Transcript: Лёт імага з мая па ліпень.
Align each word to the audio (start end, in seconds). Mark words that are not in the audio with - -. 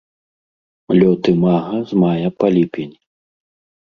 Лёт 0.99 1.21
імага 1.33 1.81
з 1.89 1.99
мая 2.05 2.29
па 2.39 2.47
ліпень. 2.57 2.95